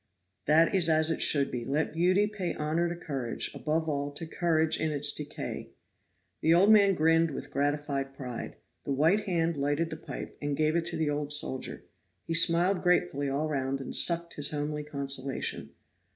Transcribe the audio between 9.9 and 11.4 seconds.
the pipe, and gave it to the old